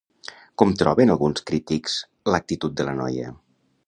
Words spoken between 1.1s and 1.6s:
alguns